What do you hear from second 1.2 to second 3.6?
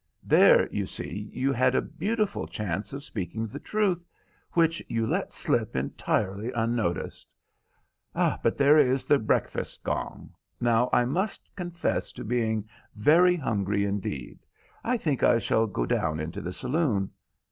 you had a beautiful chance of speaking the